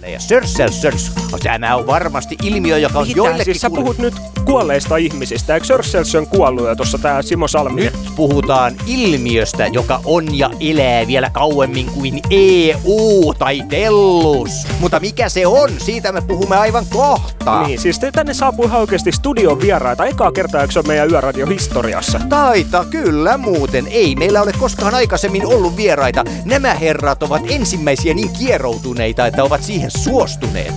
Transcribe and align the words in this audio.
Ja 0.00 0.20
sörs, 0.20 0.54
sörs, 0.54 0.82
sörs. 0.82 1.12
Tämä 1.42 1.76
on 1.76 1.86
varmasti 1.86 2.36
ilmiö, 2.42 2.78
joka 2.78 2.98
on 2.98 3.06
Mitä? 3.06 3.16
joillekin... 3.16 3.44
Siis 3.44 3.60
sä 3.60 3.70
puhut 3.70 3.98
nyt 3.98 4.14
kuolleista 4.44 4.96
ihmisistä. 4.96 5.54
Eikö 5.54 5.66
Sörsels 5.66 6.14
on 6.14 6.26
kuollut 6.26 6.66
jo 6.66 6.76
tuossa 6.76 6.98
tää 6.98 7.22
Simo 7.22 7.48
Salminen? 7.48 7.92
Nyt 7.92 8.14
puhutaan 8.16 8.76
ilmiöstä, 8.86 9.66
joka 9.66 10.00
on 10.04 10.38
ja 10.38 10.50
elää 10.60 11.06
vielä 11.06 11.30
kauemmin 11.30 11.86
kuin 11.86 12.20
EU 12.30 13.34
tai 13.38 13.62
Tellus. 13.68 14.66
Mutta 14.80 15.00
mikä 15.00 15.28
se 15.28 15.46
on, 15.46 15.70
siitä 15.78 16.12
me 16.12 16.20
puhumme 16.20 16.56
aivan 16.56 16.86
kohta. 16.90 17.66
Niin, 17.66 17.80
siis 17.80 17.98
te- 17.98 18.10
tänne 18.10 18.34
saapuu 18.34 18.64
ihan 18.64 18.80
oikeasti 18.80 19.12
studion 19.12 19.60
vieraita. 19.60 20.04
Ekaa 20.04 20.32
kertaa, 20.32 20.60
eikö 20.60 20.72
se 20.72 20.78
ole 20.78 20.86
meidän 20.86 21.10
yöradio 21.10 21.46
historiassa? 21.46 22.20
Taita, 22.28 22.84
kyllä 22.90 23.38
muuten. 23.38 23.86
Ei 23.86 24.14
meillä 24.14 24.42
ole 24.42 24.52
koskaan 24.58 24.94
aikaisemmin 24.94 25.46
ollut 25.46 25.76
vieraita. 25.76 26.24
Nämä 26.44 26.74
herrat 26.74 27.22
ovat 27.22 27.42
ensimmäisiä 27.48 28.14
niin 28.14 28.30
kieroutuneita, 28.38 29.26
että 29.26 29.44
ovat 29.44 29.62
siihen 29.62 29.81
suostuneet. 29.90 30.74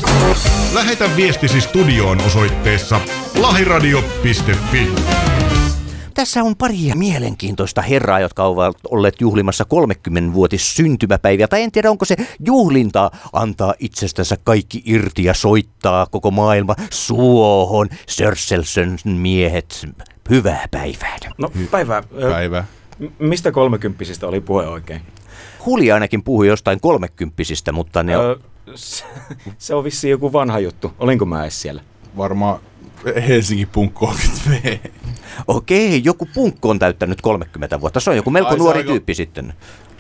Lähetä 0.74 1.10
viestisi 1.16 1.62
studioon 1.62 2.22
osoitteessa 2.22 3.00
lahiradio.fi. 3.42 4.88
Tässä 6.14 6.44
on 6.44 6.56
paria 6.56 6.96
mielenkiintoista 6.96 7.82
herraa, 7.82 8.20
jotka 8.20 8.44
ovat 8.44 8.78
olleet 8.92 9.22
juhlimassa 9.22 9.64
30-vuotis 9.74 10.76
syntymäpäiviä. 10.76 11.48
Tai 11.48 11.62
en 11.62 11.72
tiedä, 11.72 11.92
onko 11.92 12.06
se 12.06 12.16
juhlintaa 12.46 13.12
antaa 13.34 13.74
itsestänsä 13.80 14.36
kaikki 14.44 14.82
irti 14.86 15.24
ja 15.24 15.34
soittaa 15.34 16.06
koko 16.06 16.32
maailma 16.32 16.76
suohon. 16.92 17.90
Sörselsen 18.08 18.98
miehet, 19.06 19.88
hyvää 20.30 20.66
päivää. 20.72 21.18
No 21.38 21.52
päivää. 21.72 22.04
Ö, 22.22 22.30
Päivä. 22.32 22.64
m- 23.00 23.06
Mistä 23.20 23.52
kolmekymppisistä 23.52 24.28
oli 24.28 24.42
puhe 24.42 24.68
oikein? 24.68 25.02
Huli 25.66 25.92
ainakin 25.92 26.24
puhui 26.24 26.48
jostain 26.48 26.80
kolmekymppisistä, 26.80 27.72
mutta 27.72 28.04
ne 28.04 28.18
on... 28.18 28.40
Se, 29.58 29.76
on 29.76 29.84
vissiin 29.84 30.12
joku 30.12 30.34
vanha 30.34 30.60
juttu. 30.60 30.92
Olinko 31.00 31.26
mä 31.26 31.42
edes 31.44 31.62
siellä? 31.62 31.82
Varmaan 32.18 32.60
Helsinki 33.28 33.66
Punk 33.66 33.94
30V. 34.04 34.80
Okei, 35.48 36.02
joku 36.04 36.28
punkko 36.34 36.70
on 36.70 36.80
täyttänyt 36.80 37.22
30 37.22 37.82
vuotta. 37.82 38.00
Se 38.00 38.10
on 38.10 38.16
joku 38.16 38.30
melko 38.30 38.50
Ai, 38.52 38.58
nuori 38.58 38.80
aika- 38.80 38.92
tyyppi 38.92 39.14
sitten. 39.14 39.54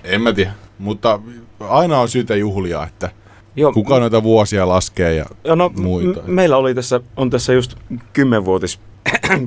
En 0.03 0.21
mä 0.21 0.33
tiedä, 0.33 0.53
mutta 0.79 1.19
aina 1.59 1.99
on 1.99 2.09
syytä 2.09 2.35
juhlia, 2.35 2.83
että 2.87 3.09
Joo, 3.55 3.73
kuka 3.73 3.99
noita 3.99 4.23
vuosia 4.23 4.67
laskee 4.67 5.13
ja 5.15 5.25
no, 5.55 5.71
muita. 5.79 6.21
m- 6.21 6.31
meillä 6.31 6.57
oli 6.57 6.75
tässä, 6.75 6.99
on 7.17 7.29
tässä 7.29 7.53
just 7.53 7.75
kymmenvuotis 8.13 8.79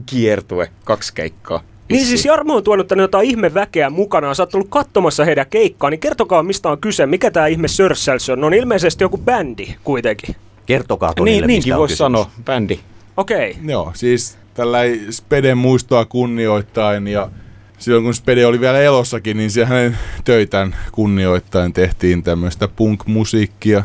kiertue, 0.06 0.70
kaksi 0.84 1.14
keikkaa. 1.14 1.60
Niin 1.88 2.06
siis 2.06 2.24
Jarmo 2.24 2.54
on 2.56 2.64
tuonut 2.64 2.88
tänne 2.88 3.04
jotain 3.04 3.28
ihme 3.30 3.54
väkeä 3.54 3.90
mukanaan. 3.90 4.34
Sä 4.34 4.42
oot 4.42 4.54
ollut 4.54 4.68
katsomassa 4.70 5.24
heidän 5.24 5.46
keikkaa, 5.50 5.90
niin 5.90 6.00
kertokaa 6.00 6.42
mistä 6.42 6.68
on 6.68 6.78
kyse. 6.80 7.06
Mikä 7.06 7.30
tää 7.30 7.46
ihme 7.46 7.68
Sörsels 7.68 8.30
on? 8.30 8.44
On 8.44 8.54
ilmeisesti 8.54 9.04
joku 9.04 9.18
bändi 9.18 9.74
kuitenkin. 9.84 10.36
Kertokaa 10.66 11.14
Tonille, 11.14 11.40
Niin, 11.40 11.48
niinkin 11.48 11.76
voisi 11.76 11.96
sanoa, 11.96 12.30
bändi. 12.44 12.78
Okei. 13.16 13.56
Joo, 13.64 13.92
siis 13.94 14.38
tällä 14.54 14.78
Speden 15.10 15.58
muistoa 15.58 16.04
kunnioittain 16.04 17.06
ja 17.08 17.30
silloin 17.78 18.04
kun 18.04 18.14
Spede 18.14 18.46
oli 18.46 18.60
vielä 18.60 18.80
elossakin, 18.80 19.36
niin 19.36 19.50
se 19.50 19.64
hänen 19.64 19.98
töitään 20.24 20.76
kunnioittain 20.92 21.72
tehtiin 21.72 22.22
tämmöistä 22.22 22.68
punk-musiikkia. 22.68 23.82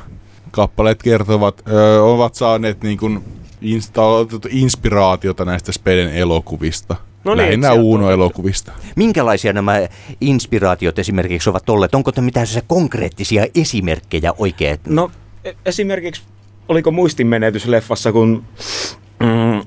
Kappaleet 0.52 1.04
kertovat, 1.04 1.62
ö, 1.72 2.04
ovat 2.04 2.36
saaneet 2.36 2.84
niin 2.84 2.98
kuin 2.98 3.24
insta- 3.62 4.50
inspiraatiota 4.50 5.46
näistä 5.46 5.72
Speden 5.72 6.14
elokuvista. 6.14 6.96
No 7.24 7.36
niin, 7.36 7.46
Lähinnä 7.46 7.74
Uuno-elokuvista. 7.74 8.72
Minkälaisia 8.96 9.54
nämä 9.54 9.80
inspiraatiot 10.22 11.00
esimerkiksi 11.00 11.50
ovat 11.50 11.70
olleet? 11.70 11.96
Onko 11.96 12.12
te 12.12 12.22
mitään 12.22 12.48
konkreettisia 12.68 13.46
esimerkkejä 13.56 14.34
oikein? 14.38 14.78
No 14.88 15.12
e- 15.44 15.54
esimerkiksi, 15.66 16.22
oliko 16.68 16.92
muistinmenetys 16.92 17.66
leffassa, 17.66 18.12
kun 18.12 18.44
mm, 19.20 19.62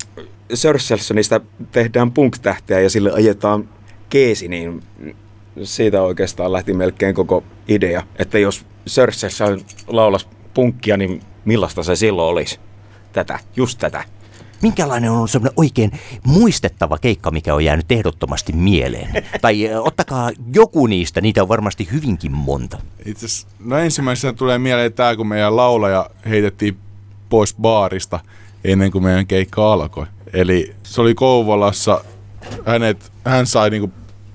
Sörselsonista 0.55 1.41
tehdään 1.73 2.13
punk-tähteä 2.13 2.81
ja 2.81 2.91
sille 2.91 3.13
ajetaan 3.13 3.69
keesi, 4.09 4.49
niin 4.49 4.83
siitä 5.63 6.03
oikeastaan 6.03 6.53
lähti 6.53 6.73
melkein 6.73 7.15
koko 7.15 7.43
idea. 7.69 8.03
Että 8.19 8.39
jos 8.39 8.67
Sörselson 8.87 9.61
laulas 9.87 10.29
punkkia, 10.55 10.97
niin 10.97 11.23
millaista 11.45 11.83
se 11.83 11.97
silloin 11.97 12.33
olisi? 12.33 12.61
Tätä, 13.13 13.39
just 13.57 13.79
tätä. 13.79 14.05
Minkälainen 14.63 15.11
on 15.11 15.29
semmoinen 15.29 15.55
oikein 15.57 15.93
muistettava 16.25 16.99
keikka, 16.99 17.31
mikä 17.31 17.55
on 17.55 17.65
jäänyt 17.65 17.93
ehdottomasti 17.93 18.53
mieleen? 18.53 19.25
tai 19.43 19.75
ottakaa 19.75 20.31
joku 20.55 20.87
niistä, 20.87 21.21
niitä 21.21 21.43
on 21.43 21.49
varmasti 21.49 21.89
hyvinkin 21.93 22.33
monta. 22.33 22.79
Itse 23.05 23.27
asiassa, 23.27 23.49
no 23.59 23.79
ensimmäisenä 23.79 24.33
tulee 24.33 24.59
mieleen 24.59 24.93
tämä, 24.93 25.17
kun 25.17 25.27
meidän 25.27 25.57
laulaja 25.57 26.11
heitettiin 26.29 26.77
pois 27.29 27.55
baarista 27.55 28.21
ennen 28.65 28.91
kuin 28.91 29.05
meidän 29.05 29.27
keikka 29.27 29.73
alkoi. 29.73 30.07
Eli 30.33 30.75
se 30.83 31.01
oli 31.01 31.15
Kouvolassa, 31.15 32.05
hänet, 32.67 33.13
hän 33.25 33.47
sai 33.47 33.71
niinku 33.71 33.91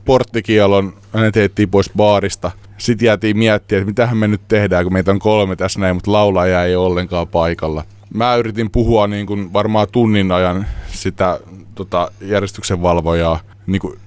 porttikielon, 0.05 0.93
hänet 1.13 1.35
heitettiin 1.35 1.69
pois 1.69 1.91
baarista. 1.97 2.51
Sitten 2.77 3.05
jäätiin 3.05 3.37
miettimään, 3.37 3.81
että 3.81 3.89
mitähän 3.89 4.17
me 4.17 4.27
nyt 4.27 4.41
tehdään, 4.47 4.85
kun 4.85 4.93
meitä 4.93 5.11
on 5.11 5.19
kolme 5.19 5.55
tässä 5.55 5.79
näin, 5.79 5.95
mutta 5.95 6.11
laulaja 6.11 6.65
ei 6.65 6.75
ole 6.75 6.87
ollenkaan 6.87 7.27
paikalla. 7.27 7.83
Mä 8.13 8.35
yritin 8.35 8.71
puhua 8.71 9.07
niin 9.07 9.25
kuin 9.25 9.53
varmaan 9.53 9.87
tunnin 9.91 10.31
ajan 10.31 10.65
sitä 10.87 11.39
tota, 11.75 12.11
järjestyksen 12.21 12.81
valvojaa 12.81 13.39
niin 13.67 13.81
kuin 13.81 13.99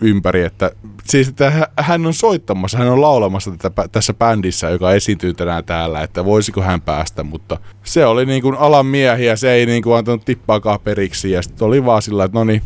ympäri, 0.00 0.42
että 0.42 0.70
siis 1.04 1.28
että 1.28 1.50
hä- 1.50 1.68
hän 1.76 2.06
on 2.06 2.14
soittamassa, 2.14 2.78
hän 2.78 2.88
on 2.88 3.00
laulamassa 3.00 3.50
tätä, 3.50 3.88
tässä 3.92 4.14
bändissä, 4.14 4.70
joka 4.70 4.92
esiintyy 4.92 5.34
tänään 5.34 5.64
täällä, 5.64 6.02
että 6.02 6.24
voisiko 6.24 6.62
hän 6.62 6.80
päästä, 6.80 7.22
mutta 7.22 7.58
se 7.84 8.06
oli 8.06 8.26
niin 8.26 8.42
kuin 8.42 8.56
alan 8.56 8.86
miehiä, 8.86 9.36
se 9.36 9.52
ei 9.52 9.66
niin 9.66 9.82
kuin 9.82 9.96
antanut 9.96 10.24
tippaakaan 10.24 10.80
periksi 10.80 11.30
ja 11.30 11.42
sitten 11.42 11.66
oli 11.66 11.84
vaan 11.84 12.02
sillä, 12.02 12.24
että 12.24 12.38
no 12.38 12.44
niin, 12.44 12.62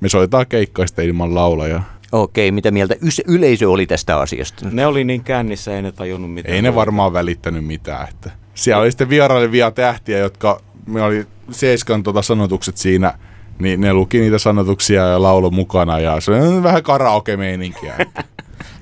me 0.00 0.08
soitetaan 0.08 0.46
keikkaista 0.46 1.02
ilman 1.02 1.34
laulajaa. 1.34 2.00
Okei, 2.12 2.52
mitä 2.52 2.70
mieltä 2.70 2.94
yleisö 3.26 3.70
oli 3.70 3.86
tästä 3.86 4.18
asiasta? 4.20 4.66
Ne 4.72 4.86
oli 4.86 5.04
niin 5.04 5.24
kännissä, 5.24 5.76
ei 5.76 5.82
ne 5.82 5.92
tajunnut 5.92 6.34
mitään. 6.34 6.54
Ei 6.54 6.62
ne 6.62 6.74
varmaan 6.74 7.12
välittänyt 7.12 7.64
mitään. 7.64 8.08
Että 8.08 8.30
siellä 8.60 8.82
oli 8.82 8.90
sitten 8.90 9.08
vierailevia 9.08 9.70
tähtiä, 9.70 10.18
jotka, 10.18 10.60
me 10.86 11.02
oli 11.02 11.26
Seiskan 11.50 12.02
tota 12.02 12.22
sanotukset 12.22 12.76
siinä, 12.76 13.14
niin 13.58 13.80
ne 13.80 13.92
luki 13.92 14.20
niitä 14.20 14.38
sanotuksia 14.38 15.06
ja 15.06 15.22
laulo 15.22 15.50
mukana 15.50 15.98
ja 15.98 16.20
se 16.20 16.30
on 16.30 16.62
vähän 16.62 16.82
karaoke-meininkiä. 16.82 17.94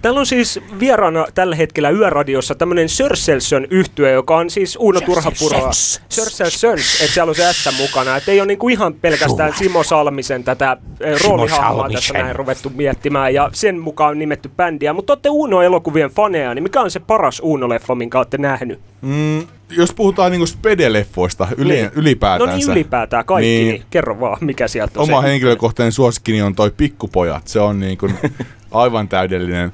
Täällä 0.03 0.21
on 0.21 0.27
siis 0.27 0.61
vieraana 0.81 1.27
tällä 1.35 1.57
hetkellä 1.57 1.91
yöradiossa 1.91 2.55
tämmönen 2.55 2.89
Sörselson 2.89 3.67
yhtye, 3.71 4.13
joka 4.13 4.37
on 4.37 4.51
siis 4.51 4.77
Uuno 4.81 5.01
Turhapuroa. 5.01 5.71
Sörselssons, 6.09 7.01
että 7.01 7.15
siellä 7.15 7.31
on 7.31 7.35
se 7.35 7.53
S 7.53 7.69
mukana. 7.79 8.17
Että 8.17 8.33
ei 8.33 8.41
ole 8.41 8.47
niinku 8.47 8.69
ihan 8.69 8.95
pelkästään 8.95 9.55
Simo 9.59 9.83
Salmisen 9.83 10.45
tätä 10.45 10.77
eh, 11.01 11.21
roolihahmoa 11.25 11.89
tässä 11.91 12.15
näin 12.15 12.37
ruvettu 12.37 12.71
miettimään. 12.75 13.35
Ja 13.35 13.51
sen 13.53 13.79
mukaan 13.81 14.11
on 14.11 14.19
nimetty 14.19 14.51
bändiä. 14.57 14.93
Mutta 14.93 15.13
olette 15.13 15.29
Uuno-elokuvien 15.29 16.11
faneja, 16.11 16.55
niin 16.55 16.63
mikä 16.63 16.81
on 16.81 16.91
se 16.91 17.01
paras 17.01 17.41
Uuno-leffa, 17.41 17.95
minkä 17.95 18.19
olette 18.19 18.39
nähnyt? 18.39 18.81
Mm, 19.03 19.47
jos 19.71 19.93
puhutaan 19.95 20.31
niinku 20.33 20.47
Spede-leffoista 20.47 21.47
yli, 21.57 21.73
Niin. 21.75 21.91
ylipäätänsä. 21.95 22.53
No 22.53 22.57
niin 22.59 22.71
ylipäätään 22.71 23.25
kaikki, 23.25 23.47
niin, 23.49 23.65
Niin. 23.67 23.75
niin 23.75 23.85
kerro 23.91 24.21
vaan, 24.21 24.37
mikä 24.41 24.69
sieltä 24.69 25.01
on 25.01 25.03
Oma 25.11 25.23
se. 25.23 25.29
henkilökohtainen 25.29 25.93
suosikkini 25.93 26.43
on 26.43 26.55
toi 26.55 26.71
Pikkupojat. 26.77 27.49
Se 27.49 27.61
on 27.61 27.81
niin 27.81 27.99
kuin 27.99 28.15
aivan 28.71 29.09
täydellinen. 29.09 29.73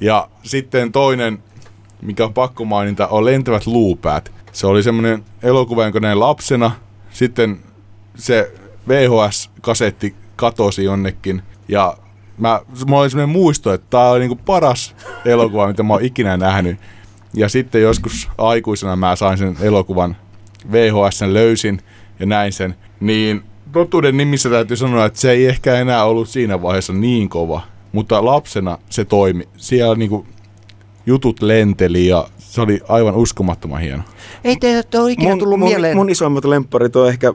Ja 0.00 0.28
sitten 0.42 0.92
toinen, 0.92 1.38
mikä 2.02 2.24
on 2.24 2.34
pakko 2.34 2.64
mainita, 2.64 3.06
on 3.06 3.24
Lentävät 3.24 3.66
luupäät. 3.66 4.32
Se 4.52 4.66
oli 4.66 4.82
semmoinen 4.82 5.24
elokuva, 5.42 5.84
jonka 5.84 6.00
näin 6.00 6.20
lapsena. 6.20 6.70
Sitten 7.10 7.58
se 8.16 8.52
VHS-kasetti 8.88 10.14
katosi 10.36 10.84
jonnekin. 10.84 11.42
Ja 11.68 11.96
mä, 12.38 12.60
mulla 12.86 13.02
oli 13.02 13.10
semmoinen 13.10 13.36
muisto, 13.36 13.72
että 13.72 13.86
tää 13.90 14.10
on 14.10 14.20
niinku 14.20 14.36
paras 14.36 14.94
elokuva, 15.24 15.66
mitä 15.66 15.82
mä 15.82 15.92
oon 15.92 16.04
ikinä 16.04 16.36
nähnyt. 16.36 16.78
Ja 17.34 17.48
sitten 17.48 17.82
joskus 17.82 18.28
aikuisena 18.38 18.96
mä 18.96 19.16
sain 19.16 19.38
sen 19.38 19.56
elokuvan 19.60 20.16
VHS 20.72 21.22
löysin 21.26 21.80
ja 22.20 22.26
näin 22.26 22.52
sen, 22.52 22.74
niin 23.00 23.42
totuuden 23.72 24.16
nimissä 24.16 24.50
täytyy 24.50 24.76
sanoa, 24.76 25.04
että 25.04 25.20
se 25.20 25.30
ei 25.30 25.46
ehkä 25.46 25.74
enää 25.74 26.04
ollut 26.04 26.28
siinä 26.28 26.62
vaiheessa 26.62 26.92
niin 26.92 27.28
kova. 27.28 27.62
Mutta 27.92 28.24
lapsena 28.24 28.78
se 28.90 29.04
toimi. 29.04 29.48
Siellä 29.56 29.94
niinku 29.94 30.26
jutut 31.06 31.42
lenteli 31.42 32.06
ja 32.06 32.28
se 32.38 32.60
oli 32.60 32.80
aivan 32.88 33.14
uskomattoman 33.14 33.80
hieno. 33.80 34.02
Ei 34.44 34.56
te 34.56 34.98
ole 34.98 35.12
ikinä 35.12 35.36
tullut 35.36 35.58
mun, 35.58 35.68
mieleen... 35.68 35.96
mun 35.96 36.10
isoimmat 36.10 36.44
lempparit 36.44 36.96
on 36.96 37.08
ehkä 37.08 37.32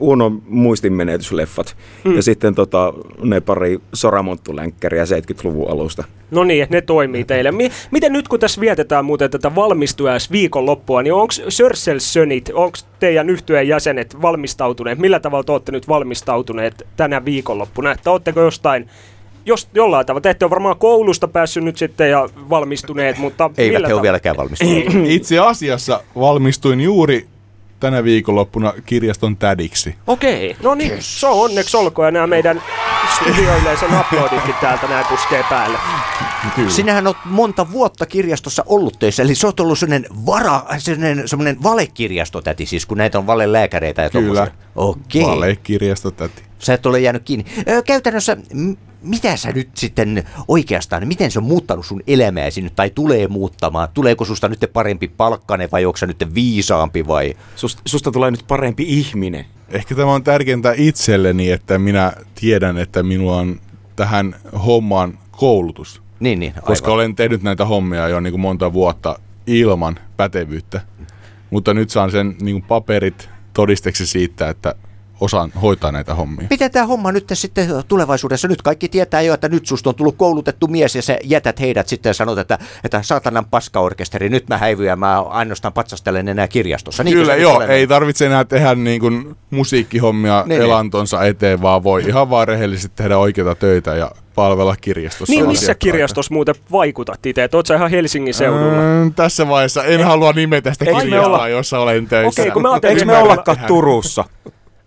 Uno 0.00 0.32
muistinmenetysleffat 0.48 1.76
mm. 2.04 2.16
ja 2.16 2.22
sitten 2.22 2.54
tota, 2.54 2.92
ne 3.22 3.40
pari 3.40 3.78
Soramonttulänkkäriä 3.92 5.04
70-luvun 5.04 5.70
alusta. 5.70 6.04
No 6.30 6.44
niin, 6.44 6.62
että 6.62 6.76
ne 6.76 6.80
toimii 6.80 7.24
teille. 7.24 7.52
Mi- 7.52 7.70
miten 7.90 8.12
nyt 8.12 8.28
kun 8.28 8.40
tässä 8.40 8.60
vietetään 8.60 9.04
muuten 9.04 9.30
tätä 9.30 9.54
valmistujais 9.54 10.30
viikonloppua, 10.30 11.02
niin 11.02 11.12
onko 11.12 11.32
Sörselssönit, 11.48 12.50
onko 12.54 12.78
teidän 13.00 13.30
yhtyeen 13.30 13.68
jäsenet 13.68 14.22
valmistautuneet? 14.22 14.98
Millä 14.98 15.20
tavalla 15.20 15.44
te 15.44 15.52
olette 15.52 15.72
nyt 15.72 15.88
valmistautuneet 15.88 16.86
tänä 16.96 17.24
viikonloppuna? 17.24 17.92
Että 17.92 18.10
ootteko 18.10 18.40
jostain 18.40 18.88
jos 19.48 19.68
jollain 19.74 20.06
tavalla. 20.06 20.20
Te 20.20 20.30
ette 20.30 20.44
ole 20.44 20.50
varmaan 20.50 20.78
koulusta 20.78 21.28
päässyt 21.28 21.64
nyt 21.64 21.76
sitten 21.78 22.10
ja 22.10 22.28
valmistuneet, 22.50 23.18
mutta 23.18 23.50
Eivät 23.58 23.74
millä 23.74 23.88
he 23.88 23.94
ole 23.94 24.02
vieläkään 24.02 24.36
valmistuneet. 24.36 24.86
Itse 25.04 25.38
asiassa 25.38 26.00
valmistuin 26.18 26.80
juuri 26.80 27.26
tänä 27.80 28.04
viikonloppuna 28.04 28.72
kirjaston 28.86 29.36
tädiksi. 29.36 29.94
Okei, 30.06 30.56
no 30.62 30.74
niin, 30.74 30.92
se 30.98 31.26
on 31.26 31.44
onneksi 31.44 31.76
olkoon 31.76 32.06
ja 32.06 32.10
nämä 32.10 32.26
meidän 32.26 32.62
studioyleisön 33.16 33.94
aploditkin 33.94 34.54
täältä 34.60 34.86
nämä 34.86 35.04
puskee 35.10 35.44
päälle. 35.50 35.78
Kyllä. 36.54 36.70
Sinähän 36.70 37.06
on 37.06 37.14
monta 37.24 37.72
vuotta 37.72 38.06
kirjastossa 38.06 38.64
ollut 38.66 38.98
töissä, 38.98 39.22
eli 39.22 39.34
sä 39.34 39.46
oot 39.46 39.60
ollut 39.60 39.78
sellainen, 39.78 40.06
vara, 40.26 40.62
sellainen, 40.78 41.28
sellainen 41.28 41.62
valekirjastotäti, 41.62 42.66
siis 42.66 42.86
kun 42.86 42.98
näitä 42.98 43.18
on 43.18 43.26
valelääkäreitä 43.26 44.02
ja 44.02 44.10
Kyllä. 44.10 44.26
tommosia. 44.26 44.54
Okei. 44.76 45.22
Valekirjasto 45.22 46.10
täti. 46.10 46.42
Sä 46.58 46.74
et 46.74 46.86
ole 46.86 47.00
jäänyt 47.00 47.22
kiinni. 47.24 47.44
Ö, 47.68 47.82
käytännössä, 47.82 48.36
mitä 49.02 49.36
sä 49.36 49.52
nyt 49.52 49.68
sitten 49.74 50.24
oikeastaan, 50.48 51.08
miten 51.08 51.30
se 51.30 51.38
on 51.38 51.44
muuttanut 51.44 51.86
sun 51.86 52.02
elämääsi 52.06 52.62
nyt, 52.62 52.76
tai 52.76 52.90
tulee 52.90 53.28
muuttamaan? 53.28 53.88
Tuleeko 53.94 54.24
susta 54.24 54.48
nyt 54.48 54.70
parempi 54.72 55.08
palkkane, 55.08 55.68
vai 55.72 55.84
onko 55.84 55.96
sä 55.96 56.06
nyt 56.06 56.34
viisaampi, 56.34 57.06
vai? 57.06 57.34
Susta, 57.56 57.82
susta 57.86 58.10
tulee 58.10 58.30
nyt 58.30 58.44
parempi 58.48 58.84
ihminen. 58.88 59.44
Ehkä 59.68 59.94
tämä 59.94 60.12
on 60.12 60.24
tärkeintä 60.24 60.74
itselleni, 60.76 61.50
että 61.50 61.78
minä 61.78 62.12
tiedän, 62.34 62.78
että 62.78 63.02
minulla 63.02 63.36
on 63.36 63.60
tähän 63.96 64.34
hommaan 64.66 65.18
koulutus. 65.30 66.02
Niin, 66.20 66.38
niin, 66.40 66.52
aivan. 66.52 66.64
Koska 66.64 66.92
olen 66.92 67.16
tehnyt 67.16 67.42
näitä 67.42 67.64
hommia 67.64 68.08
jo 68.08 68.20
niin 68.20 68.32
kuin 68.32 68.40
monta 68.40 68.72
vuotta 68.72 69.18
ilman 69.46 69.98
pätevyyttä. 70.16 70.80
Mutta 71.50 71.74
nyt 71.74 71.90
saan 71.90 72.10
sen 72.10 72.36
niin 72.40 72.54
kuin 72.54 72.68
paperit 72.68 73.28
todisteeksi 73.52 74.06
siitä, 74.06 74.48
että 74.48 74.74
osaan 75.20 75.52
hoitaa 75.62 75.92
näitä 75.92 76.14
hommia. 76.14 76.46
Miten 76.50 76.70
tämä 76.70 76.86
homma 76.86 77.12
nyt 77.12 77.24
sitten 77.32 77.68
tulevaisuudessa? 77.88 78.48
Nyt 78.48 78.62
kaikki 78.62 78.88
tietää 78.88 79.20
jo, 79.22 79.34
että 79.34 79.48
nyt 79.48 79.66
susta 79.66 79.90
on 79.90 79.94
tullut 79.94 80.16
koulutettu 80.16 80.66
mies 80.66 80.96
ja 80.96 81.02
sä 81.02 81.16
jätät 81.24 81.60
heidät 81.60 81.88
sitten 81.88 82.10
ja 82.10 82.14
sanot, 82.14 82.38
että, 82.38 82.58
että 82.84 83.02
saatanan 83.02 83.44
paskaorkesteri, 83.46 84.28
nyt 84.28 84.48
mä 84.48 84.58
häivyn 84.58 84.86
ja 84.86 84.96
mä 84.96 85.20
ainoastaan 85.20 85.72
patsastelen 85.72 86.28
enää 86.28 86.48
kirjastossa. 86.48 87.04
Niinkö 87.04 87.20
Kyllä 87.20 87.36
joo, 87.36 87.60
ei 87.60 87.86
tarvitse 87.86 88.26
enää 88.26 88.44
tehdä 88.44 88.74
niin 88.74 89.00
kuin 89.00 89.36
musiikkihommia 89.50 90.44
Niin, 90.46 90.48
niin. 90.48 90.62
elantonsa 90.62 91.24
eteen, 91.24 91.62
vaan 91.62 91.82
voi 91.82 92.02
ihan 92.06 92.30
vaan 92.30 92.48
rehellisesti 92.48 92.92
tehdä 92.96 93.18
oikeita 93.18 93.54
töitä 93.54 93.94
ja 93.94 94.10
palvella 94.34 94.76
kirjastossa. 94.76 95.32
Niin, 95.32 95.46
missä 95.46 95.74
kirjastossa 95.74 96.34
muuten 96.34 96.54
vaikutat 96.72 97.26
itse? 97.26 97.44
Et 97.44 97.54
Oot 97.54 97.66
sä 97.66 97.74
ihan 97.74 97.90
Helsingin 97.90 98.34
seudulla? 98.34 99.04
Mm, 99.04 99.14
tässä 99.14 99.48
vaiheessa 99.48 99.84
en 99.84 100.04
halua 100.04 100.32
nimetä 100.32 100.72
sitä 100.72 100.84
Eikö 100.84 100.96
me 100.96 101.02
kirjastaa, 101.02 101.32
olla- 101.34 101.48
jossa 101.48 101.78
olen 101.78 102.06
töissä. 102.06 102.42
Okei, 102.42 102.52
kun 102.52 102.62
mä 102.62 102.70
ajattelin, 102.72 102.96
Eikö 102.96 103.06
me 103.06 103.18
ollakaan 103.18 103.58
Turussa? 103.66 104.24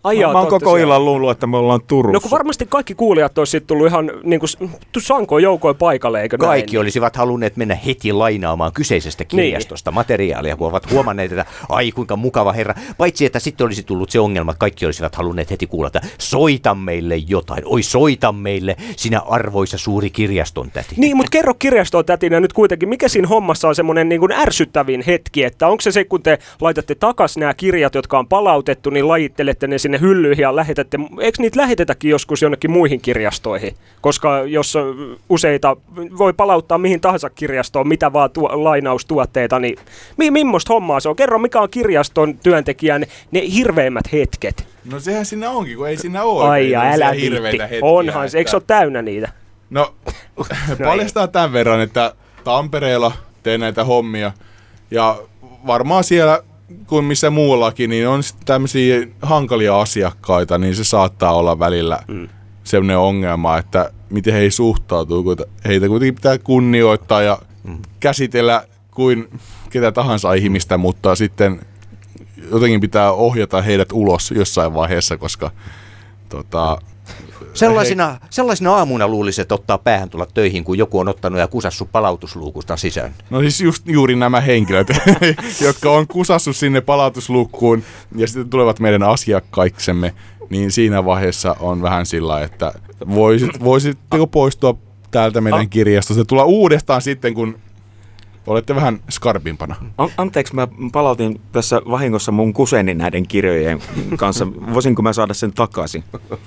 Ai 0.04 0.16
Mä 0.16 0.22
jaa, 0.22 0.32
oon 0.32 0.48
koko 0.48 0.60
siellä. 0.60 0.80
illan 0.84 1.06
luullut, 1.06 1.32
että 1.32 1.48
me 1.48 1.58
ollaan 1.58 1.82
Turussa. 1.88 2.14
No 2.14 2.20
kun 2.20 2.32
varmasti 2.32 2.66
kaikki 2.70 2.96
kuulijat 2.96 3.38
olisi 3.38 3.62
tullut 3.62 3.88
ihan 3.88 4.12
niin 4.24 4.40
kuin, 4.40 4.50
sankoin 5.00 5.44
joukoin 5.44 5.76
paikalle, 5.76 6.22
eikö 6.22 6.38
Kaikki 6.38 6.74
näin? 6.74 6.82
olisivat 6.82 7.16
halunneet 7.16 7.58
mennä 7.58 7.76
heti 7.76 8.14
lainaamaan 8.14 8.72
kyseisestä 8.74 9.26
kirjastosta 9.26 9.92
materiaalia, 9.92 10.56
kun 10.56 10.68
ovat 10.68 10.92
huomanneet, 10.92 11.32
että 11.32 11.46
ai 11.70 11.92
kuinka 11.92 12.16
mukava 12.16 12.52
herra. 12.52 12.74
Paitsi, 12.98 13.26
että 13.26 13.40
sitten 13.40 13.66
olisi 13.66 13.84
tullut 13.84 14.10
se 14.10 14.20
ongelma, 14.20 14.52
että 14.52 14.60
kaikki 14.60 14.86
olisivat 14.86 15.16
halunneet 15.16 15.52
heti 15.52 15.68
kuulla, 15.68 15.88
että 15.88 16.02
soita 16.18 16.76
meille 16.76 17.16
jotain. 17.18 17.64
Oi, 17.66 17.84
soita 17.84 18.32
meille, 18.32 18.76
sinä 18.96 19.20
arvoisa 19.20 19.78
suuri 19.78 20.10
kirjaston 20.10 20.72
täti. 20.72 20.96
Niin, 20.98 21.18
mutta 21.18 21.30
kerro 21.32 21.54
kirjastoon 21.54 22.06
tätinä 22.06 22.40
nyt 22.40 22.54
kuitenkin, 22.54 22.90
mikä 22.90 23.08
siinä 23.08 23.28
hommassa 23.28 23.68
on 23.68 23.76
semmoinen 23.76 24.10
niin 24.10 24.20
kuin 24.20 24.32
ärsyttävin 24.32 25.04
hetki, 25.08 25.44
että 25.44 25.68
onko 25.68 25.82
se 25.82 25.92
se, 25.92 26.04
kun 26.04 26.24
te 26.24 26.38
laitatte 26.62 26.96
takas 26.96 27.38
nämä 27.38 27.54
kirjat, 27.54 27.96
jotka 27.96 28.20
on 28.20 28.28
palautettu, 28.28 28.90
niin 28.90 29.08
lajittelette 29.08 29.68
ne 29.68 29.78
sinne 29.78 29.91
hyllyihin 30.00 30.42
ja 30.42 30.56
lähetätte, 30.56 30.98
eikö 31.20 31.42
niitä 31.42 31.60
lähetetäkin 31.60 32.12
joskus 32.12 32.42
jonnekin 32.42 32.72
muihin 32.72 33.02
kirjastoihin? 33.02 33.76
Koska 34.02 34.40
jos 34.40 34.78
useita, 35.30 35.78
voi 36.18 36.34
palauttaa 36.34 36.78
mihin 36.78 37.02
tahansa 37.02 37.30
kirjastoon, 37.30 37.88
mitä 37.88 38.14
vaan 38.14 38.32
tuo, 38.32 38.64
lainaustuotteita, 38.64 39.60
niin 39.60 39.78
mi, 40.18 40.32
millaista 40.32 40.74
hommaa 40.74 41.00
se 41.00 41.10
on? 41.10 41.16
Kerro, 41.16 41.40
mikä 41.40 41.62
on 41.62 41.70
kirjaston 41.70 42.38
työntekijän 42.38 43.06
ne 43.32 43.42
hirveimmät 43.54 44.12
hetket? 44.12 44.68
No 44.86 45.00
sehän 45.00 45.26
siinä 45.26 45.50
onkin, 45.50 45.78
kun 45.78 45.88
ei 45.88 45.98
siinä 45.98 46.24
ole. 46.24 46.50
Ai 46.50 46.70
ja 46.70 46.82
älä 46.82 47.12
hirveitä 47.12 47.68
hetkiä, 47.68 47.90
Onhan 47.90 48.30
se, 48.30 48.38
eikö 48.38 48.50
se 48.50 48.56
ole 48.56 48.64
täynnä 48.68 49.02
niitä? 49.02 49.30
No, 49.70 49.94
paljastaa 50.86 51.28
tämän 51.28 51.54
verran, 51.54 51.82
että 51.82 52.16
Tampereella 52.44 53.12
teen 53.44 53.60
näitä 53.60 53.84
hommia 53.84 54.32
ja 54.92 55.18
varmaan 55.68 56.04
siellä 56.04 56.44
kuin 56.88 57.06
missä 57.06 57.30
muuallakin, 57.30 57.90
niin 57.90 58.08
on 58.08 58.24
sitten 58.24 58.46
tämmöisiä 58.46 59.08
hankalia 59.22 59.82
asiakkaita, 59.82 60.58
niin 60.58 60.76
se 60.76 60.84
saattaa 60.84 61.34
olla 61.34 61.60
välillä 61.60 62.00
mm. 62.08 62.30
sellainen 62.64 62.98
ongelma, 62.98 63.58
että 63.58 63.92
miten 64.10 64.34
he 64.34 64.50
suhtautuu, 64.50 65.24
kun 65.24 65.38
heitä 65.66 65.88
kuitenkin 65.88 66.16
pitää 66.16 66.38
kunnioittaa 66.38 67.22
ja 67.22 67.40
mm. 67.64 67.78
käsitellä 68.00 68.64
kuin 68.92 69.30
ketä 69.70 69.92
tahansa 69.92 70.34
ihmistä, 70.34 70.78
mutta 70.78 71.16
sitten 71.16 71.62
jotenkin 72.52 72.82
pitää 72.82 73.12
ohjata 73.12 73.62
heidät 73.62 73.92
ulos 73.92 74.32
jossain 74.32 74.74
vaiheessa, 74.74 75.18
koska 75.18 75.52
tota, 76.30 76.78
Sellaisina, 77.54 78.18
sellaisina 78.30 78.74
aamuina 78.74 79.08
luulisi, 79.08 79.42
että 79.42 79.56
ottaa 79.56 79.78
päähän 79.78 80.10
tulla 80.10 80.28
töihin, 80.34 80.64
kun 80.64 80.78
joku 80.78 81.00
on 81.00 81.08
ottanut 81.08 81.40
ja 81.40 81.48
kusassut 81.48 81.92
palautusluukusta 81.92 82.78
sisään. 82.78 83.16
No 83.30 83.40
siis 83.40 83.62
just 83.62 83.88
juuri 83.88 84.16
nämä 84.16 84.42
henkilöt, 84.42 84.88
jotka 85.66 85.92
on 85.92 86.08
kusassu 86.08 86.54
sinne 86.54 86.82
palautuslukkuun 86.82 87.84
ja 88.16 88.28
sitten 88.28 88.50
tulevat 88.50 88.80
meidän 88.80 89.04
asiakkaiksemme, 89.04 90.14
niin 90.50 90.72
siinä 90.72 91.06
vaiheessa 91.06 91.56
on 91.60 91.82
vähän 91.82 92.06
sillä, 92.06 92.42
että 92.42 92.72
voisit, 93.16 93.64
voisitteko 93.64 94.28
poistua 94.28 94.78
täältä 95.12 95.42
meidän 95.42 95.70
kirjastosta 95.70 96.22
ja 96.22 96.26
tulla 96.26 96.44
uudestaan 96.44 97.02
sitten, 97.02 97.34
kun 97.34 97.60
olette 98.48 98.76
vähän 98.76 99.00
skarpimpana. 99.10 99.76
An- 99.98 100.10
anteeksi, 100.18 100.56
mä 100.56 100.68
palautin 100.92 101.42
tässä 101.52 101.82
vahingossa 101.90 102.32
mun 102.32 102.54
kuseni 102.54 102.94
näiden 102.94 103.28
kirjojen 103.28 103.80
kanssa. 104.18 104.48
Voisinko 104.74 105.02
mä 105.02 105.14
saada 105.14 105.34
sen 105.34 105.52
takaisin? 105.54 106.04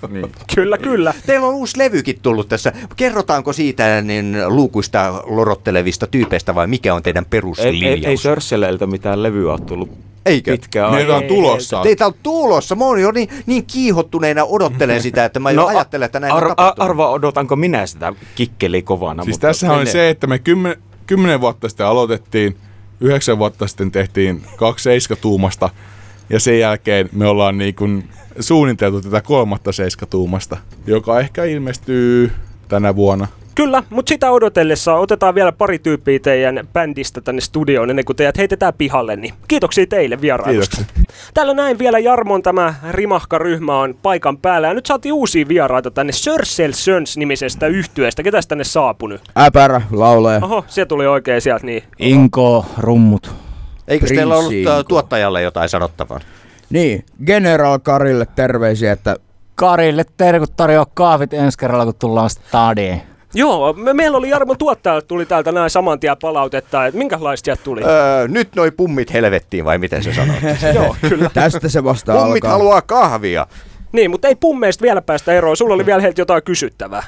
Niin. 0.08 0.26
Kyllä, 0.54 0.78
kyllä. 0.78 1.14
Teillä 1.26 1.46
on 1.46 1.54
uusi 1.54 1.78
levykin 1.78 2.18
tullut 2.22 2.48
tässä. 2.48 2.72
Kerrotaanko 2.96 3.52
siitä 3.52 4.02
niin 4.02 4.36
luukuista 4.46 5.22
lorottelevista 5.26 6.06
tyypeistä 6.06 6.54
vai 6.54 6.66
mikä 6.66 6.94
on 6.94 7.02
teidän 7.02 7.24
Ei, 7.24 7.28
peruslinjaus? 7.30 7.98
ei, 8.00 8.06
ei 8.06 8.16
Sörsseleiltä 8.16 8.86
mitään 8.86 9.22
levyä 9.22 9.52
ole 9.52 9.60
tullut 9.60 9.90
Eikö? 10.26 10.50
pitkään 10.50 10.90
aikaa. 10.92 11.16
on 11.16 11.22
tulossa. 11.24 11.82
Teitä 11.82 12.06
on 12.06 12.14
tulossa. 12.22 12.74
Mä 12.74 12.84
oon 12.84 13.00
jo 13.00 13.10
niin, 13.10 13.28
niin 13.46 13.64
kiihottuneena 13.66 14.44
odottelen 14.44 15.02
sitä, 15.02 15.24
että 15.24 15.40
mä 15.40 15.50
jo 15.50 15.66
ajattelen, 15.66 16.06
että 16.06 16.20
näin 16.20 16.30
No, 16.30 16.36
ar- 16.36 16.44
on 16.44 16.50
tapahtunut. 16.56 16.90
arva, 16.90 17.10
odotanko 17.10 17.56
minä 17.56 17.86
sitä 17.86 18.12
kikkeli 18.34 18.82
kovana. 18.82 19.24
Siis 19.24 19.38
tässähän 19.38 19.78
on 19.78 19.86
se, 19.86 20.10
että 20.10 20.26
me 20.26 20.38
kymmen, 20.38 20.76
kymmenen 21.06 21.40
vuotta 21.40 21.68
sitten 21.68 21.86
aloitettiin, 21.86 22.56
yhdeksän 23.00 23.38
vuotta 23.38 23.66
sitten 23.66 23.90
tehtiin 23.90 24.42
kaksi 24.56 24.82
seiskatuumasta 24.82 25.70
ja 26.30 26.40
sen 26.40 26.60
jälkeen 26.60 27.08
me 27.12 27.26
ollaan 27.26 27.58
niin 27.58 27.74
kuin 27.74 28.08
suunniteltu 28.40 29.00
tätä 29.00 29.20
kolmatta 29.20 29.72
seiskatuumasta, 29.72 30.56
joka 30.86 31.20
ehkä 31.20 31.44
ilmestyy 31.44 32.32
tänä 32.68 32.96
vuonna. 32.96 33.26
Kyllä, 33.54 33.82
mutta 33.90 34.08
sitä 34.08 34.30
odotellessa 34.30 34.94
otetaan 34.94 35.34
vielä 35.34 35.52
pari 35.52 35.78
tyyppiä 35.78 36.18
teidän 36.18 36.68
bändistä 36.72 37.20
tänne 37.20 37.40
studioon 37.40 37.90
ennen 37.90 38.04
kuin 38.04 38.16
teidät 38.16 38.38
heitetään 38.38 38.74
pihalle. 38.78 39.16
Niin 39.16 39.34
kiitoksia 39.48 39.86
teille 39.86 40.20
vierailusta. 40.20 40.76
Kiitoksia. 40.76 41.04
Täällä 41.34 41.54
näin 41.54 41.78
vielä 41.78 41.98
Jarmon 41.98 42.42
tämä 42.42 42.74
rimahka-ryhmä 42.90 43.78
on 43.80 43.94
paikan 44.02 44.38
päällä. 44.38 44.68
Ja 44.68 44.74
nyt 44.74 44.86
saatiin 44.86 45.12
uusia 45.12 45.48
vieraita 45.48 45.90
tänne 45.90 46.12
Sörsel 46.12 46.72
Söns 46.72 47.16
nimisestä 47.16 47.66
yhtyeestä. 47.66 48.22
Ketäs 48.22 48.46
tänne 48.46 48.64
saapunut? 48.64 49.20
Äpärä, 49.38 49.82
lauleja. 49.92 50.40
Oho, 50.42 50.64
se 50.68 50.86
tuli 50.86 51.06
oikein 51.06 51.40
sieltä 51.40 51.66
niin. 51.66 51.82
Inko, 51.98 52.66
rummut. 52.78 53.34
Eikö 53.88 54.06
teillä 54.06 54.36
ollut 54.36 54.48
Prinssi 54.48 54.70
ä, 54.70 54.76
Inko. 54.78 54.84
tuottajalle 54.88 55.42
jotain 55.42 55.68
sanottavaa? 55.68 56.20
Niin, 56.70 57.04
General 57.26 57.78
Karille 57.78 58.26
terveisiä, 58.36 58.92
että 58.92 59.16
Karille 59.54 60.04
terkut 60.16 60.56
tarjoaa 60.56 60.86
kahvit 60.94 61.34
ensi 61.34 61.58
kerralla, 61.58 61.84
kun 61.84 61.94
tullaan 61.98 62.30
stadiin. 62.30 63.02
Joo, 63.34 63.72
me, 63.72 63.92
meillä 63.92 64.18
oli 64.18 64.28
Jarmon 64.28 64.58
tuottaja, 64.58 65.02
tuli 65.02 65.26
täältä 65.26 65.52
näin 65.52 65.70
saman 65.70 66.00
tien 66.00 66.16
palautetta, 66.22 66.86
että 66.86 66.98
minkälaista 66.98 67.44
sieltä 67.44 67.62
tuli? 67.62 67.82
Öö, 67.84 68.28
nyt 68.28 68.48
noi 68.56 68.70
pummit 68.70 69.12
helvettiin 69.12 69.64
vai 69.64 69.78
miten 69.78 70.02
se 70.02 70.14
sanoo? 70.14 70.36
Joo, 70.74 70.96
kyllä. 71.08 71.30
tästä 71.34 71.68
se 71.68 71.84
vasta 71.84 72.12
pummit 72.12 72.44
alkaa. 72.44 72.50
haluaa 72.50 72.82
kahvia. 72.82 73.46
Niin, 73.92 74.10
mutta 74.10 74.28
ei 74.28 74.34
pummeista 74.34 74.82
vielä 74.82 75.02
päästä 75.02 75.32
eroon. 75.32 75.56
Sulla 75.56 75.74
oli 75.74 75.86
vielä 75.86 76.02
heiltä 76.02 76.20
jotain 76.20 76.42
kysyttävää. 76.42 77.02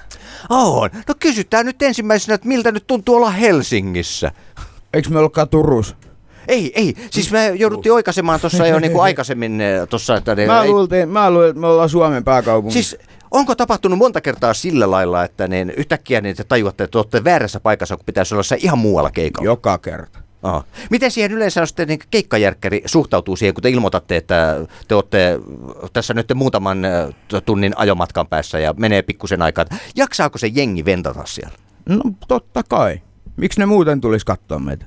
On. 0.50 0.90
No 1.09 1.14
kysytään 1.18 1.66
nyt 1.66 1.83
ensimmäisenä, 1.83 2.35
että 2.35 2.49
miltä 2.49 2.73
nyt 2.73 2.87
tuntuu 2.87 3.14
olla 3.14 3.30
Helsingissä. 3.30 4.30
Eikö 4.95 5.11
me 5.11 5.18
ollutkaan 5.18 5.49
Turussa? 5.49 5.97
Ei, 6.49 6.73
ei. 6.75 6.95
Siis 7.11 7.33
me 7.33 7.49
jouduttiin 7.49 7.92
oikaisemaan 7.92 8.40
tuossa 8.40 8.66
jo 8.66 8.78
niinku 8.78 9.00
aikaisemmin 9.00 9.61
eh, 9.61 9.88
tuossa, 9.88 10.16
että 10.16 10.35
ne, 10.35 10.47
Mä 10.47 10.66
luultiin, 10.66 11.09
mä 11.09 11.30
luulin, 11.30 11.49
että 11.49 11.61
me 11.61 11.66
ollaan 11.66 11.88
Suomen 11.88 12.25
pääkaupunki. 12.25 12.73
Siis 12.73 12.97
onko 13.30 13.54
tapahtunut 13.54 13.99
monta 13.99 14.21
kertaa 14.21 14.54
sillä 14.54 14.90
lailla, 14.90 15.25
että 15.25 15.49
niin 15.49 15.71
yhtäkkiä 15.71 16.21
niin 16.21 16.37
te 16.37 16.45
tajuatte, 16.45 16.85
että 16.85 16.99
olette 16.99 17.25
väärässä 17.25 17.61
paikassa, 17.61 17.97
kun 17.97 18.06
pitäisi 18.06 18.35
olla 18.35 18.42
se 18.42 18.56
ihan 18.61 18.78
muualla 18.78 19.11
keikalla? 19.11 19.45
Joka 19.45 19.78
kerta. 19.78 20.18
Aha. 20.42 20.64
Miten 20.90 21.11
siihen 21.11 21.33
yleensä 21.33 21.66
sitten 21.66 21.88
niin 21.88 21.99
keikkajärkkäri 22.11 22.83
suhtautuu 22.87 23.37
siihen, 23.37 23.54
kun 23.54 23.62
te 23.62 23.71
ilmoitatte, 23.71 24.16
että 24.16 24.66
te 24.88 24.95
olette 24.95 25.38
tässä 25.92 26.14
nyt 26.14 26.33
muutaman 26.35 26.78
tunnin 27.45 27.73
ajomatkan 27.76 28.26
päässä 28.26 28.59
ja 28.59 28.75
menee 28.78 29.02
pikkusen 29.02 29.42
aikaa. 29.42 29.64
Jaksaako 29.97 30.38
se 30.38 30.47
jengi 30.47 30.85
ventata 30.85 31.23
siellä? 31.25 31.54
No 31.88 32.02
totta 32.28 32.62
kai. 32.68 33.00
Miksi 33.37 33.61
ne 33.61 33.66
muuten 33.66 34.00
tulisi 34.00 34.26
katsoa 34.26 34.59
meitä? 34.59 34.85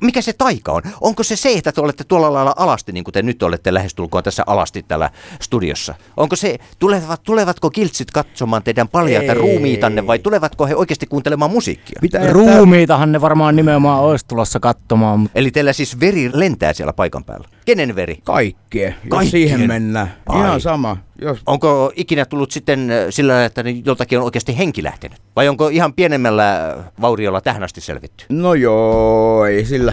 Mikä 0.00 0.22
se 0.22 0.32
taika 0.32 0.72
on? 0.72 0.82
Onko 1.00 1.22
se 1.22 1.36
se, 1.36 1.52
että 1.52 1.72
te 1.72 1.80
olette 1.80 2.04
tuolla 2.04 2.32
lailla 2.32 2.54
alasti, 2.56 2.92
niin 2.92 3.04
kuin 3.04 3.12
te 3.12 3.22
nyt 3.22 3.42
olette 3.42 3.74
lähestulkoon 3.74 4.24
tässä 4.24 4.42
alasti 4.46 4.82
täällä 4.82 5.10
studiossa? 5.40 5.94
Onko 6.16 6.36
se, 6.36 6.58
tulevat, 6.78 7.22
tulevatko 7.22 7.70
kiltsit 7.70 8.10
katsomaan 8.10 8.62
teidän 8.62 8.88
paljaita 8.88 9.32
Ei. 9.32 9.38
ruumiitanne 9.38 10.06
vai 10.06 10.18
tulevatko 10.18 10.66
he 10.66 10.76
oikeasti 10.76 11.06
kuuntelemaan 11.06 11.50
musiikkia? 11.50 11.98
Pitää 12.00 12.32
Ruumiitahan 12.32 13.12
ne 13.12 13.20
varmaan 13.20 13.56
nimenomaan 13.56 14.00
olisi 14.00 14.26
tulossa 14.28 14.60
katsomaan. 14.60 15.20
mutta 15.20 15.38
Eli 15.38 15.50
teillä 15.50 15.72
siis 15.72 16.00
veri 16.00 16.30
lentää 16.34 16.72
siellä 16.72 16.92
paikan 16.92 17.24
päällä. 17.24 17.48
Kenen 17.66 17.96
veri? 17.96 18.18
Kaikkien, 18.24 18.94
jos 19.04 19.08
Kaikkien? 19.08 19.30
siihen 19.30 19.66
mennään. 19.68 20.14
Ai. 20.26 20.40
Ihan 20.40 20.60
sama. 20.60 20.96
Jos 21.22 21.38
Onko 21.46 21.92
ikinä 21.96 22.24
tullut 22.24 22.50
sitten 22.50 22.90
äh, 22.90 22.96
sillä 23.10 23.44
että 23.44 23.64
joltakin 23.84 24.18
on 24.18 24.24
oikeasti 24.24 24.58
henki 24.58 24.82
lähtenyt? 24.82 25.18
Vai 25.36 25.48
onko 25.48 25.68
ihan 25.68 25.92
pienemmällä 25.92 26.76
vauriolla 27.00 27.40
tähän 27.40 27.62
asti 27.62 27.80
selvitty? 27.80 28.24
No 28.28 28.54
joo, 28.54 29.46
ei 29.46 29.64
sillä. 29.64 29.92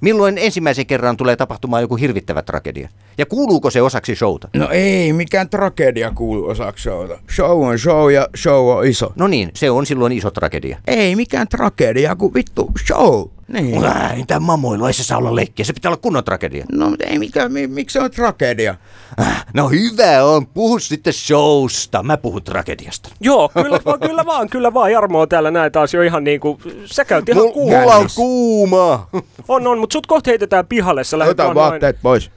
Milloin 0.00 0.38
ensimmäisen 0.38 0.86
kerran 0.86 1.16
tulee 1.16 1.36
tapahtumaan 1.36 1.82
joku 1.82 1.96
hirvittävä 1.96 2.42
tragedia? 2.42 2.88
Ja 3.18 3.26
kuuluuko 3.26 3.70
se 3.70 3.82
osaksi 3.82 4.14
showta? 4.16 4.48
No 4.56 4.68
ei, 4.70 5.12
mikään 5.12 5.48
tragedia 5.48 6.10
kuulu 6.10 6.48
osaksi 6.48 6.82
showta. 6.82 7.18
Show 7.34 7.68
on 7.68 7.78
show 7.78 8.12
ja 8.12 8.28
show 8.36 8.68
on 8.68 8.86
iso. 8.86 9.12
No 9.16 9.26
niin, 9.26 9.50
se 9.54 9.70
on 9.70 9.86
silloin 9.86 10.12
iso 10.12 10.30
tragedia. 10.30 10.78
Ei 10.86 11.16
mikään 11.16 11.48
tragedia, 11.48 12.16
kun 12.16 12.34
vittu 12.34 12.70
show. 12.86 13.26
Niin. 13.48 13.84
Ei 14.16 14.24
tämä 14.26 14.40
mamoilu, 14.40 14.86
ei 14.86 14.92
se 14.92 15.04
saa 15.04 15.18
olla 15.18 15.34
leikkiä, 15.36 15.64
se 15.64 15.72
pitää 15.72 15.88
olla 15.90 16.00
kunnon 16.02 16.24
tragedia. 16.24 16.64
No 16.72 16.90
mutta 16.90 17.04
ei 17.06 17.18
mikään, 17.18 17.52
mi, 17.52 17.66
miksi 17.66 17.92
se 17.92 18.00
on 18.00 18.10
tragedia? 18.10 18.74
Äh, 19.20 19.46
No 19.54 19.68
hyvä 19.68 20.24
on, 20.24 20.46
puhu 20.46 20.78
sitten 20.78 21.12
showsta, 21.12 22.02
mä 22.02 22.16
puhun 22.16 22.42
tragediasta. 22.42 23.08
Joo, 23.20 23.48
kyllä, 23.62 23.78
vaan, 23.84 24.00
kyllä 24.00 24.26
vaan, 24.26 24.48
kyllä 24.50 24.74
vaan. 24.74 24.92
Jarmo 24.92 25.20
on 25.20 25.28
täällä 25.28 25.50
näin 25.50 25.72
taas 25.72 25.94
jo 25.94 26.02
ihan 26.02 26.24
niinku, 26.24 26.60
sä 26.84 27.04
käyt 27.04 27.28
ihan 27.28 27.44
Mul- 27.44 27.52
kuuma. 27.52 27.78
mulla 27.80 27.94
on 27.96 28.08
kuuma. 28.16 29.08
On, 29.48 29.66
on, 29.66 29.78
mutta 29.78 29.92
sut 29.92 30.06
kohta 30.06 30.30
heitetään 30.30 30.66
pihalle. 30.66 31.04
Sä 31.04 31.18
lähdet 31.18 31.32
Ota 31.40 31.44
vaan 31.44 31.56
noin- 31.56 31.70
vaatteet 31.70 31.96
pois. 32.02 32.30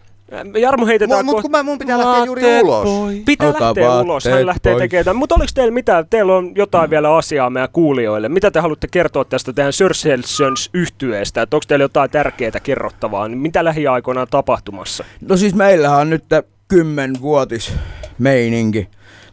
Jarmo 0.59 0.85
heitetään 0.85 1.25
Mut, 1.25 1.35
mut 1.35 1.41
kun 1.41 1.51
mä, 1.51 1.63
mun 1.63 1.79
pitää 1.79 1.97
lähteä 1.97 2.25
juuri 2.25 2.61
ulos. 2.61 2.89
Pitää 3.25 3.49
Ota 3.49 3.65
lähteä 3.65 3.99
ulos, 4.01 4.25
hän 4.25 4.45
lähtee 4.45 4.73
pois. 4.73 4.81
tekemään. 4.81 5.15
Mutta 5.15 5.35
oliko 5.35 5.51
teillä 5.53 5.73
mitään, 5.73 6.05
teillä 6.09 6.35
on 6.35 6.51
jotain 6.55 6.89
vielä 6.89 7.15
asiaa 7.15 7.49
meidän 7.49 7.69
kuulijoille. 7.73 8.29
Mitä 8.29 8.51
te 8.51 8.59
haluatte 8.59 8.87
kertoa 8.87 9.25
tästä 9.25 9.53
teidän 9.53 9.73
Sir 9.73 9.93
Selsons 9.93 10.69
yhtyeestä? 10.73 11.41
Että 11.41 11.55
onko 11.55 11.63
teillä 11.67 11.83
jotain 11.83 12.09
tärkeää 12.09 12.59
kerrottavaa? 12.63 13.29
Mitä 13.29 13.63
lähiaikoina 13.63 14.21
on 14.21 14.27
tapahtumassa? 14.29 15.05
No 15.21 15.37
siis 15.37 15.55
meillähän 15.55 15.99
on 15.99 16.09
nyt 16.09 16.23
kymmenvuotis 16.67 17.73
meininki. 18.19 18.87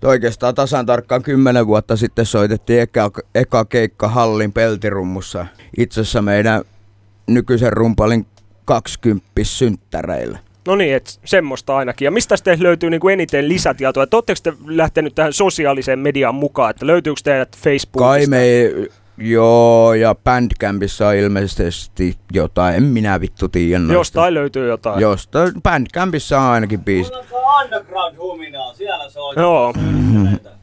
Oikeastaan 0.05 0.55
tasan 0.55 0.87
tarkkaan 0.87 1.23
kymmenen 1.23 1.67
vuotta 1.67 1.97
sitten 1.97 2.27
soitettiin 2.27 2.81
eka, 2.81 3.11
eka 3.35 3.65
keikka 3.65 4.09
Hallin 4.09 4.53
peltirummussa. 4.53 5.47
Itse 5.79 6.01
asiassa 6.01 6.23
meidän 6.23 6.63
nykyisen 7.27 7.73
rumpalin 7.73 8.27
20 8.65 9.27
synttäreillä. 9.43 10.39
No 10.67 10.77
niin, 10.77 10.95
että 10.95 11.11
semmoista 11.25 11.77
ainakin. 11.77 12.05
Ja 12.07 12.11
mistä 12.11 12.35
teille 12.45 12.63
löytyy 12.63 12.91
niinku 12.91 13.09
eniten 13.09 13.49
lisätietoa? 13.49 14.03
Että 14.03 14.17
Oletteko 14.17 14.41
te 14.43 14.53
lähtenyt 14.67 15.15
tähän 15.15 15.33
sosiaaliseen 15.33 15.99
mediaan 15.99 16.35
mukaan? 16.35 16.71
Että 16.71 16.87
löytyykö 16.87 17.21
teidät 17.25 17.57
Facebookista? 17.57 18.09
Kai 18.09 18.27
me 18.27 18.43
ei, 18.43 18.89
joo, 19.19 19.95
ja 19.95 20.15
Bandcampissa 20.15 21.09
on 21.09 21.15
ilmeisesti 21.15 22.17
jotain, 22.33 22.75
en 22.75 22.83
minä 22.83 23.21
vittu 23.21 23.49
tiedä 23.49 23.79
noista. 23.79 23.95
Jostain 23.95 24.35
löytyy 24.35 24.69
jotain. 24.69 25.01
Jostain, 25.01 25.53
Bandcampissa 25.63 26.41
on 26.41 26.47
ainakin 26.51 26.81
biisi. 26.85 27.13
Underground-huminaa, 27.63 28.75
siellä 28.75 29.11
se 29.11 29.21
on. 29.21 29.35
Joo. 29.37 29.75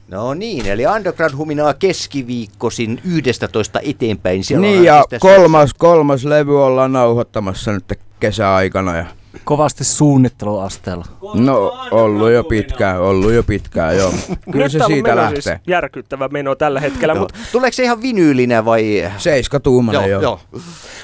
No 0.08 0.34
niin, 0.34 0.67
eli 0.67 0.88
Underground 0.88 1.34
Huminaa 1.38 1.74
keskiviikkosin 1.74 3.01
11 3.15 3.79
eteenpäin. 3.84 4.43
Siellä 4.43 4.62
Niin 4.67 4.79
on 4.79 4.86
ja 4.86 5.00
artisteja- 5.01 5.20
kolmas, 5.20 5.74
kolmas 5.74 6.25
levy 6.25 6.63
ollaan 6.63 6.93
nauhoittamassa 6.93 7.72
nyt 7.72 7.84
kesäaikana. 8.20 8.98
Ja 8.98 9.05
kovasti 9.44 9.84
suunnitteluasteella. 9.84 11.06
no, 11.34 11.78
ollut 11.92 12.32
jo 12.32 12.44
pitkään, 12.44 13.02
ollut 13.02 13.34
jo 13.34 13.44
pitkään, 13.44 13.98
joo. 13.98 14.14
Kyllä 14.52 14.66
Nyt 14.66 14.72
se 14.72 14.80
siitä 14.88 15.16
lähtee. 15.16 15.42
Siis 15.42 15.56
järkyttävä 15.68 16.28
meno 16.28 16.56
tällä 16.56 16.80
hetkellä, 16.80 17.16
mutta 17.16 17.36
Tuleeko 17.52 17.76
se 17.76 17.84
ihan 17.84 18.02
vinyylinä 18.02 18.66
vai... 18.66 19.12
Seiska 19.18 19.60
tuumana, 19.60 20.06
joo. 20.06 20.22
joo. 20.22 20.40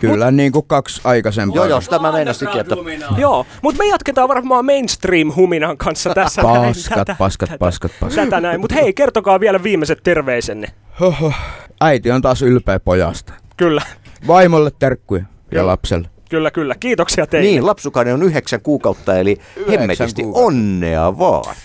Kyllä 0.01 0.31
niin 0.31 0.51
kuin 0.51 0.65
kaksi 0.67 1.01
aikaisempaa. 1.03 1.55
Joo, 1.55 1.65
joo, 1.65 1.81
sitä 1.81 2.00
mä 2.00 2.12
meinasinkin, 2.12 2.62
että... 2.62 2.75
Joo, 3.17 3.46
mutta 3.62 3.84
me 3.84 3.89
jatketaan 3.89 4.27
varmaan 4.27 4.65
mainstream-huminan 4.65 5.77
kanssa 5.77 6.13
tässä. 6.13 6.41
Paskat, 6.41 6.98
Tätä- 7.00 7.15
paskat, 7.17 7.50
tätä- 7.50 7.57
paskat, 7.60 7.91
paskat. 8.00 8.24
Tätä 8.25 8.39
näin. 8.41 8.60
Mutta 8.62 8.75
hei, 8.75 8.93
kertokaa 8.93 9.39
vielä 9.39 9.63
viimeiset 9.63 10.00
terveisenne. 10.03 10.67
Hoho. 11.00 11.34
Äiti 11.81 12.12
on 12.12 12.22
taas 12.22 12.41
ylpeä 12.41 12.79
pojasta. 12.79 13.34
Kyllä, 13.57 13.81
Vaimolle 14.27 14.72
terkkuja 14.79 15.24
ja 15.51 15.65
lapselle. 15.67 16.10
Kyllä, 16.29 16.51
kyllä. 16.51 16.75
Kiitoksia 16.79 17.27
teille. 17.27 17.50
Niin, 17.50 17.65
lapsukainen 17.65 18.13
on 18.13 18.24
yhdeksän 18.24 18.62
kuukautta, 18.62 19.17
eli 19.17 19.38
hemmetisti 19.72 20.24
kuukautta. 20.24 20.48
onnea 20.48 21.17
vaan. 21.17 21.55